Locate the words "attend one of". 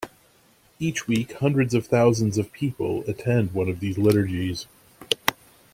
3.07-3.81